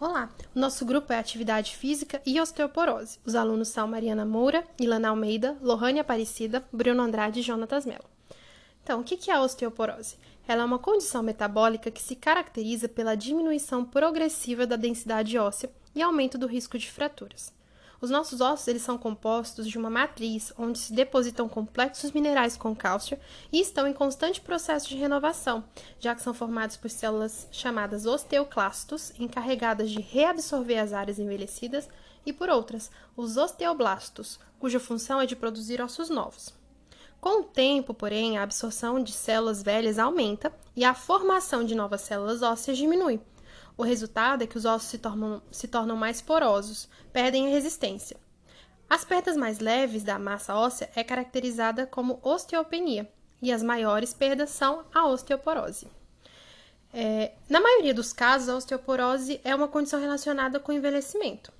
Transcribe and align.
Olá, 0.00 0.28
o 0.52 0.58
nosso 0.58 0.84
grupo 0.84 1.12
é 1.12 1.18
Atividade 1.18 1.76
Física 1.76 2.20
e 2.26 2.40
Osteoporose. 2.40 3.20
Os 3.24 3.36
alunos 3.36 3.68
são 3.68 3.86
Mariana 3.86 4.24
Moura, 4.24 4.64
Ilana 4.78 5.08
Almeida, 5.08 5.56
Lohane 5.62 6.00
Aparecida, 6.00 6.64
Bruno 6.72 7.00
Andrade 7.00 7.38
e 7.38 7.42
Jonatas 7.44 7.86
Mello. 7.86 8.04
Então, 8.82 9.00
o 9.00 9.04
que 9.04 9.30
é 9.30 9.34
a 9.34 9.40
osteoporose? 9.40 10.16
Ela 10.48 10.62
é 10.62 10.64
uma 10.64 10.80
condição 10.80 11.22
metabólica 11.22 11.92
que 11.92 12.02
se 12.02 12.16
caracteriza 12.16 12.88
pela 12.88 13.14
diminuição 13.14 13.84
progressiva 13.84 14.66
da 14.66 14.74
densidade 14.74 15.38
óssea 15.38 15.70
e 15.94 16.02
aumento 16.02 16.36
do 16.36 16.48
risco 16.48 16.76
de 16.76 16.90
fraturas. 16.90 17.52
Os 18.04 18.10
nossos 18.10 18.42
ossos 18.42 18.68
eles 18.68 18.82
são 18.82 18.98
compostos 18.98 19.66
de 19.66 19.78
uma 19.78 19.88
matriz 19.88 20.52
onde 20.58 20.78
se 20.78 20.92
depositam 20.92 21.48
complexos 21.48 22.12
minerais 22.12 22.54
com 22.54 22.76
cálcio 22.76 23.18
e 23.50 23.58
estão 23.58 23.88
em 23.88 23.94
constante 23.94 24.42
processo 24.42 24.90
de 24.90 24.96
renovação, 24.96 25.64
já 25.98 26.14
que 26.14 26.20
são 26.20 26.34
formados 26.34 26.76
por 26.76 26.90
células 26.90 27.48
chamadas 27.50 28.04
osteoclastos, 28.04 29.10
encarregadas 29.18 29.90
de 29.90 30.02
reabsorver 30.02 30.80
as 30.80 30.92
áreas 30.92 31.18
envelhecidas, 31.18 31.88
e 32.26 32.30
por 32.30 32.50
outras, 32.50 32.90
os 33.16 33.38
osteoblastos, 33.38 34.38
cuja 34.58 34.78
função 34.78 35.18
é 35.18 35.24
de 35.24 35.34
produzir 35.34 35.80
ossos 35.80 36.10
novos. 36.10 36.52
Com 37.22 37.40
o 37.40 37.44
tempo, 37.44 37.94
porém, 37.94 38.36
a 38.36 38.42
absorção 38.42 39.02
de 39.02 39.12
células 39.12 39.62
velhas 39.62 39.98
aumenta 39.98 40.52
e 40.76 40.84
a 40.84 40.92
formação 40.92 41.64
de 41.64 41.74
novas 41.74 42.02
células 42.02 42.42
ósseas 42.42 42.76
diminui. 42.76 43.18
O 43.76 43.82
resultado 43.82 44.42
é 44.42 44.46
que 44.46 44.56
os 44.56 44.64
ossos 44.64 44.88
se 44.88 44.98
tornam, 44.98 45.42
se 45.50 45.66
tornam 45.66 45.96
mais 45.96 46.20
porosos, 46.20 46.88
perdem 47.12 47.46
a 47.46 47.50
resistência. 47.50 48.16
As 48.88 49.04
perdas 49.04 49.36
mais 49.36 49.58
leves 49.58 50.04
da 50.04 50.18
massa 50.18 50.54
óssea 50.54 50.90
é 50.94 51.02
caracterizada 51.02 51.86
como 51.86 52.20
osteopenia 52.22 53.10
e 53.42 53.52
as 53.52 53.62
maiores 53.62 54.14
perdas 54.14 54.50
são 54.50 54.84
a 54.94 55.06
osteoporose. 55.06 55.88
É, 56.92 57.32
na 57.48 57.60
maioria 57.60 57.92
dos 57.92 58.12
casos, 58.12 58.48
a 58.48 58.56
osteoporose 58.56 59.40
é 59.42 59.52
uma 59.52 59.66
condição 59.66 60.00
relacionada 60.00 60.60
com 60.60 60.72
envelhecimento. 60.72 61.52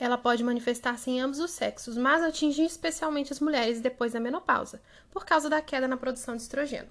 Ela 0.00 0.16
pode 0.16 0.42
manifestar-se 0.42 1.10
em 1.10 1.20
ambos 1.20 1.38
os 1.38 1.50
sexos, 1.50 1.96
mas 1.98 2.22
atinge 2.22 2.64
especialmente 2.64 3.32
as 3.32 3.40
mulheres 3.40 3.82
depois 3.82 4.14
da 4.14 4.20
menopausa, 4.20 4.80
por 5.10 5.26
causa 5.26 5.50
da 5.50 5.60
queda 5.60 5.86
na 5.86 5.98
produção 5.98 6.34
de 6.34 6.42
estrogênio. 6.42 6.90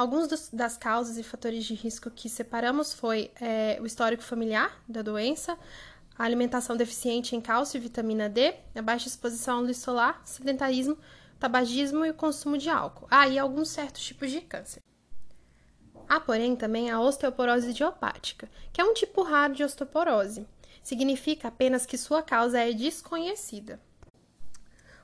Alguns 0.00 0.28
dos, 0.28 0.48
das 0.48 0.78
causas 0.78 1.18
e 1.18 1.22
fatores 1.22 1.62
de 1.62 1.74
risco 1.74 2.10
que 2.10 2.26
separamos 2.26 2.94
foi 2.94 3.30
é, 3.38 3.78
o 3.82 3.84
histórico 3.84 4.22
familiar 4.22 4.82
da 4.88 5.02
doença, 5.02 5.58
a 6.16 6.24
alimentação 6.24 6.74
deficiente 6.74 7.36
em 7.36 7.40
cálcio 7.40 7.76
e 7.76 7.80
vitamina 7.82 8.26
D, 8.26 8.54
a 8.74 8.80
baixa 8.80 9.08
exposição 9.08 9.58
à 9.58 9.60
luz 9.60 9.76
solar, 9.76 10.22
sedentarismo, 10.24 10.96
tabagismo 11.38 12.06
e 12.06 12.08
o 12.08 12.14
consumo 12.14 12.56
de 12.56 12.70
álcool. 12.70 13.08
Ah, 13.10 13.28
e 13.28 13.38
alguns 13.38 13.68
certos 13.68 14.02
tipos 14.02 14.30
de 14.30 14.40
câncer. 14.40 14.82
Há, 16.08 16.18
porém, 16.18 16.56
também 16.56 16.90
a 16.90 16.98
osteoporose 16.98 17.68
idiopática, 17.68 18.48
que 18.72 18.80
é 18.80 18.84
um 18.84 18.94
tipo 18.94 19.22
raro 19.22 19.52
de 19.52 19.62
osteoporose. 19.62 20.48
Significa 20.82 21.48
apenas 21.48 21.84
que 21.84 21.98
sua 21.98 22.22
causa 22.22 22.58
é 22.58 22.72
desconhecida. 22.72 23.78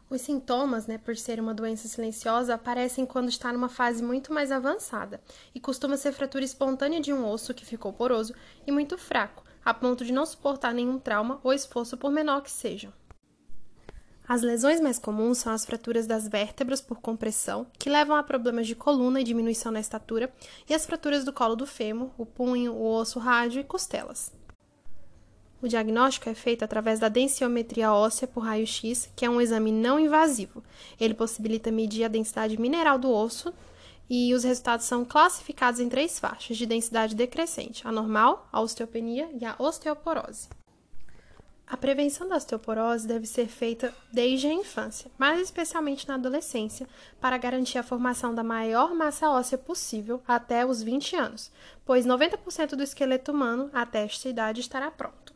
Os 0.08 0.20
sintomas, 0.20 0.86
né, 0.86 0.98
por 0.98 1.16
ser 1.16 1.40
uma 1.40 1.52
doença 1.52 1.88
silenciosa, 1.88 2.54
aparecem 2.54 3.04
quando 3.04 3.28
está 3.28 3.52
numa 3.52 3.68
fase 3.68 4.04
muito 4.04 4.32
mais 4.32 4.52
avançada 4.52 5.20
e 5.52 5.58
costuma 5.58 5.96
ser 5.96 6.12
fratura 6.12 6.44
espontânea 6.44 7.00
de 7.00 7.12
um 7.12 7.28
osso 7.28 7.52
que 7.52 7.66
ficou 7.66 7.92
poroso 7.92 8.32
e 8.64 8.70
muito 8.70 8.96
fraco, 8.96 9.42
a 9.64 9.74
ponto 9.74 10.04
de 10.04 10.12
não 10.12 10.24
suportar 10.24 10.72
nenhum 10.72 10.96
trauma 10.96 11.40
ou 11.42 11.52
esforço, 11.52 11.96
por 11.96 12.12
menor 12.12 12.40
que 12.40 12.50
seja. 12.52 12.92
As 14.28 14.42
lesões 14.42 14.80
mais 14.80 14.98
comuns 14.98 15.38
são 15.38 15.52
as 15.52 15.64
fraturas 15.64 16.06
das 16.06 16.28
vértebras 16.28 16.80
por 16.80 17.00
compressão, 17.00 17.66
que 17.76 17.90
levam 17.90 18.16
a 18.16 18.22
problemas 18.22 18.68
de 18.68 18.76
coluna 18.76 19.20
e 19.20 19.24
diminuição 19.24 19.72
na 19.72 19.80
estatura, 19.80 20.32
e 20.68 20.74
as 20.74 20.86
fraturas 20.86 21.24
do 21.24 21.32
colo 21.32 21.56
do 21.56 21.66
fêmur, 21.66 22.10
o 22.16 22.24
punho, 22.24 22.74
o 22.74 22.92
osso 22.94 23.18
rádio 23.18 23.60
e 23.60 23.64
costelas. 23.64 24.32
O 25.62 25.68
diagnóstico 25.68 26.28
é 26.28 26.34
feito 26.34 26.64
através 26.64 27.00
da 27.00 27.08
densiometria 27.08 27.92
óssea 27.92 28.28
por 28.28 28.40
raio-x, 28.40 29.10
que 29.16 29.24
é 29.24 29.30
um 29.30 29.40
exame 29.40 29.72
não 29.72 29.98
invasivo. 29.98 30.62
Ele 31.00 31.14
possibilita 31.14 31.70
medir 31.70 32.04
a 32.04 32.08
densidade 32.08 32.60
mineral 32.60 32.98
do 32.98 33.10
osso 33.10 33.54
e 34.08 34.34
os 34.34 34.44
resultados 34.44 34.84
são 34.84 35.04
classificados 35.04 35.80
em 35.80 35.88
três 35.88 36.18
faixas 36.18 36.56
de 36.58 36.66
densidade 36.66 37.14
decrescente: 37.14 37.86
a 37.88 37.90
normal, 37.90 38.46
a 38.52 38.60
osteopenia 38.60 39.30
e 39.40 39.44
a 39.44 39.56
osteoporose. 39.58 40.48
A 41.66 41.76
prevenção 41.76 42.28
da 42.28 42.36
osteoporose 42.36 43.08
deve 43.08 43.26
ser 43.26 43.48
feita 43.48 43.92
desde 44.12 44.46
a 44.46 44.52
infância, 44.52 45.10
mas 45.18 45.40
especialmente 45.40 46.06
na 46.06 46.14
adolescência, 46.14 46.86
para 47.20 47.36
garantir 47.38 47.78
a 47.78 47.82
formação 47.82 48.32
da 48.32 48.44
maior 48.44 48.94
massa 48.94 49.28
óssea 49.30 49.58
possível 49.58 50.22
até 50.28 50.64
os 50.64 50.80
20 50.80 51.16
anos, 51.16 51.50
pois 51.84 52.06
90% 52.06 52.76
do 52.76 52.84
esqueleto 52.84 53.32
humano 53.32 53.68
até 53.72 54.04
esta 54.04 54.28
idade 54.28 54.60
estará 54.60 54.92
pronto. 54.92 55.35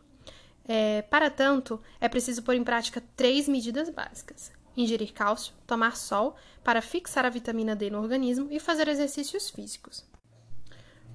É, 0.66 1.02
para 1.02 1.30
tanto, 1.30 1.80
é 2.00 2.08
preciso 2.08 2.42
pôr 2.42 2.54
em 2.54 2.64
prática 2.64 3.02
três 3.16 3.48
medidas 3.48 3.88
básicas: 3.90 4.52
ingerir 4.76 5.12
cálcio, 5.12 5.54
tomar 5.66 5.96
sol 5.96 6.36
para 6.62 6.82
fixar 6.82 7.24
a 7.24 7.30
vitamina 7.30 7.74
D 7.74 7.90
no 7.90 8.00
organismo 8.00 8.48
e 8.50 8.60
fazer 8.60 8.88
exercícios 8.88 9.50
físicos. 9.50 10.04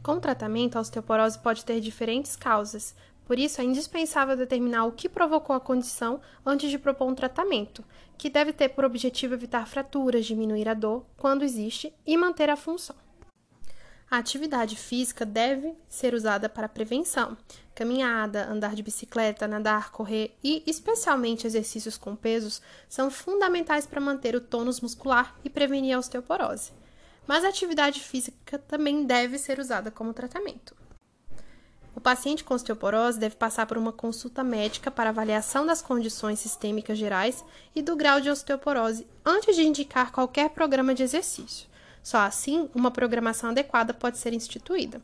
Com 0.03 0.13
o 0.13 0.21
tratamento, 0.21 0.77
a 0.77 0.81
osteoporose 0.81 1.39
pode 1.39 1.65
ter 1.65 1.79
diferentes 1.79 2.35
causas, 2.35 2.95
por 3.25 3.39
isso 3.39 3.59
é 3.59 3.63
indispensável 3.63 4.37
determinar 4.37 4.85
o 4.85 4.91
que 4.91 5.09
provocou 5.09 5.55
a 5.55 5.59
condição 5.59 6.21
antes 6.45 6.69
de 6.69 6.77
propor 6.77 7.07
um 7.07 7.15
tratamento, 7.15 7.83
que 8.17 8.29
deve 8.29 8.53
ter 8.53 8.69
por 8.69 8.85
objetivo 8.85 9.33
evitar 9.33 9.67
fraturas, 9.67 10.25
diminuir 10.25 10.69
a 10.69 10.75
dor, 10.75 11.05
quando 11.17 11.43
existe, 11.43 11.91
e 12.05 12.15
manter 12.15 12.49
a 12.49 12.55
função. 12.55 12.95
A 14.09 14.17
atividade 14.17 14.75
física 14.75 15.25
deve 15.25 15.73
ser 15.89 16.13
usada 16.13 16.47
para 16.47 16.69
prevenção. 16.69 17.35
Caminhada, 17.73 18.47
andar 18.49 18.75
de 18.75 18.83
bicicleta, 18.83 19.47
nadar, 19.47 19.91
correr 19.91 20.37
e, 20.43 20.63
especialmente, 20.67 21.47
exercícios 21.47 21.97
com 21.97 22.15
pesos 22.15 22.61
são 22.87 23.09
fundamentais 23.09 23.85
para 23.87 23.99
manter 23.99 24.35
o 24.35 24.41
tônus 24.41 24.79
muscular 24.79 25.35
e 25.43 25.49
prevenir 25.49 25.95
a 25.95 25.99
osteoporose. 25.99 26.71
Mas 27.27 27.43
a 27.43 27.49
atividade 27.49 27.99
física 27.99 28.59
também 28.59 29.05
deve 29.05 29.37
ser 29.39 29.59
usada 29.59 29.89
como 29.89 30.13
tratamento. 30.13 30.75
O 31.95 31.99
paciente 31.99 32.43
com 32.43 32.53
osteoporose 32.53 33.19
deve 33.19 33.35
passar 33.35 33.65
por 33.65 33.77
uma 33.77 33.91
consulta 33.91 34.43
médica 34.43 34.91
para 34.91 35.09
avaliação 35.09 35.65
das 35.65 35.81
condições 35.81 36.39
sistêmicas 36.39 36.97
gerais 36.97 37.43
e 37.73 37.81
do 37.81 37.95
grau 37.95 38.21
de 38.21 38.29
osteoporose 38.29 39.07
antes 39.25 39.55
de 39.55 39.63
indicar 39.63 40.11
qualquer 40.11 40.49
programa 40.49 40.93
de 40.93 41.03
exercício. 41.03 41.67
Só 42.05 42.19
assim, 42.19 42.69
uma 42.75 42.91
programação 42.91 43.49
adequada 43.49 43.91
pode 43.91 44.19
ser 44.19 44.31
instituída. 44.31 45.01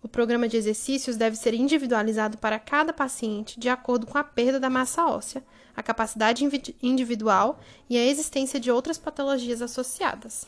O 0.00 0.06
programa 0.06 0.46
de 0.46 0.56
exercícios 0.56 1.16
deve 1.16 1.34
ser 1.34 1.52
individualizado 1.52 2.38
para 2.38 2.60
cada 2.60 2.92
paciente 2.92 3.58
de 3.58 3.68
acordo 3.68 4.06
com 4.06 4.16
a 4.16 4.22
perda 4.22 4.60
da 4.60 4.70
massa 4.70 5.04
óssea, 5.04 5.42
a 5.74 5.82
capacidade 5.82 6.44
individual 6.80 7.58
e 7.90 7.98
a 7.98 8.06
existência 8.06 8.60
de 8.60 8.70
outras 8.70 8.98
patologias 8.98 9.60
associadas. 9.60 10.46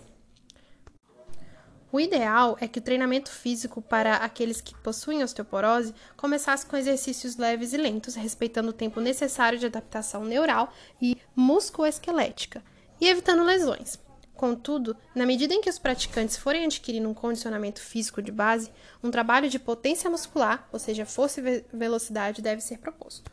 O 1.91 1.99
ideal 1.99 2.57
é 2.61 2.69
que 2.69 2.79
o 2.79 2.83
treinamento 2.83 3.33
físico 3.33 3.83
para 3.83 4.19
aqueles 4.19 4.61
que 4.61 4.77
possuem 4.77 5.25
osteoporose 5.25 5.93
começasse 6.17 6.65
com 6.67 6.77
exercícios 6.77 7.37
leves 7.37 7.73
e 7.73 7.77
lentos, 7.77 8.15
respeitando 8.15 8.71
o 8.71 8.73
tempo 8.73 9.01
necessário 9.01 9.59
de 9.59 9.67
adaptação 9.67 10.25
neural 10.25 10.73
e 11.03 11.19
musculoesquelética, 11.35 12.63
e 13.01 13.09
evitando 13.09 13.43
lesões. 13.43 14.04
Contudo, 14.35 14.97
na 15.15 15.25
medida 15.25 15.55
em 15.55 15.61
que 15.61 15.71
os 15.71 15.79
praticantes 15.79 16.37
forem 16.37 16.65
adquirindo 16.65 17.09
um 17.09 17.15
condicionamento 17.15 17.81
físico 17.81 18.21
de 18.21 18.33
base, 18.33 18.71
um 19.03 19.11
trabalho 19.11 19.49
de 19.49 19.59
potência 19.59 20.11
muscular, 20.11 20.69
ou 20.73 20.79
seja, 20.79 21.07
força 21.07 21.41
e 21.41 21.65
velocidade, 21.73 22.43
deve 22.43 22.61
ser 22.61 22.79
proposto. 22.79 23.31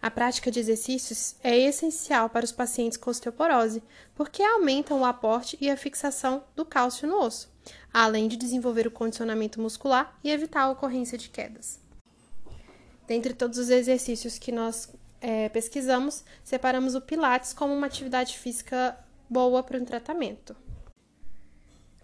A 0.00 0.10
prática 0.10 0.50
de 0.50 0.60
exercícios 0.60 1.34
é 1.42 1.56
essencial 1.56 2.28
para 2.28 2.44
os 2.44 2.52
pacientes 2.52 2.98
com 2.98 3.10
osteoporose, 3.10 3.82
porque 4.14 4.42
aumentam 4.42 5.00
o 5.00 5.04
aporte 5.04 5.56
e 5.60 5.70
a 5.70 5.76
fixação 5.76 6.44
do 6.54 6.64
cálcio 6.64 7.08
no 7.08 7.20
osso, 7.20 7.50
além 7.92 8.28
de 8.28 8.36
desenvolver 8.36 8.86
o 8.86 8.90
condicionamento 8.90 9.60
muscular 9.60 10.18
e 10.22 10.30
evitar 10.30 10.62
a 10.62 10.70
ocorrência 10.70 11.16
de 11.16 11.30
quedas. 11.30 11.80
Dentre 13.06 13.34
todos 13.34 13.58
os 13.58 13.70
exercícios 13.70 14.38
que 14.38 14.52
nós 14.52 14.90
é, 15.20 15.48
pesquisamos, 15.48 16.22
separamos 16.42 16.94
o 16.94 17.00
Pilates 17.00 17.54
como 17.54 17.72
uma 17.72 17.86
atividade 17.86 18.36
física 18.36 18.98
boa 19.34 19.64
para 19.64 19.76
um 19.76 19.84
tratamento. 19.84 20.54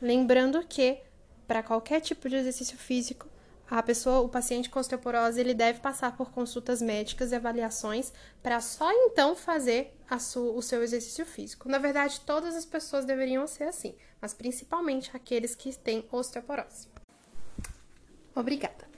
Lembrando 0.02 0.66
que, 0.66 0.98
para 1.46 1.62
qualquer 1.62 2.00
tipo 2.00 2.28
de 2.28 2.34
exercício 2.34 2.76
físico, 2.76 3.28
a 3.70 3.80
pessoa, 3.84 4.18
o 4.18 4.28
paciente 4.28 4.68
com 4.68 4.80
osteoporose, 4.80 5.38
ele 5.38 5.54
deve 5.54 5.78
passar 5.78 6.16
por 6.16 6.32
consultas 6.32 6.82
médicas 6.82 7.30
e 7.30 7.36
avaliações 7.36 8.12
para 8.42 8.60
só 8.60 8.90
então 8.92 9.36
fazer 9.36 9.96
su, 10.18 10.56
o 10.56 10.60
seu 10.60 10.82
exercício 10.82 11.24
físico. 11.24 11.68
Na 11.68 11.78
verdade, 11.78 12.20
todas 12.22 12.56
as 12.56 12.64
pessoas 12.64 13.04
deveriam 13.04 13.46
ser 13.46 13.64
assim, 13.64 13.94
mas 14.20 14.34
principalmente 14.34 15.12
aqueles 15.14 15.54
que 15.54 15.72
têm 15.76 16.04
osteoporose. 16.10 16.88
Obrigada. 18.34 18.89